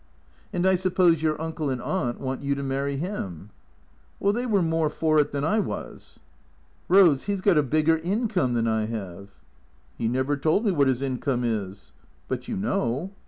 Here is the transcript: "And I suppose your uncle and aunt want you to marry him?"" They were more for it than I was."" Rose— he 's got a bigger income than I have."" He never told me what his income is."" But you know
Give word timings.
"And 0.51 0.65
I 0.65 0.73
suppose 0.73 1.21
your 1.21 1.39
uncle 1.39 1.69
and 1.69 1.79
aunt 1.79 2.19
want 2.19 2.41
you 2.41 2.55
to 2.55 2.63
marry 2.63 2.97
him?"" 2.97 3.51
They 4.19 4.47
were 4.47 4.63
more 4.63 4.89
for 4.89 5.19
it 5.19 5.31
than 5.31 5.43
I 5.43 5.59
was."" 5.59 6.19
Rose— 6.89 7.25
he 7.25 7.35
's 7.35 7.41
got 7.41 7.55
a 7.59 7.61
bigger 7.61 7.97
income 7.99 8.55
than 8.55 8.67
I 8.67 8.85
have."" 8.87 9.29
He 9.99 10.07
never 10.07 10.35
told 10.37 10.65
me 10.65 10.71
what 10.71 10.87
his 10.87 11.03
income 11.03 11.43
is."" 11.43 11.91
But 12.29 12.47
you 12.47 12.57
know 12.57 13.11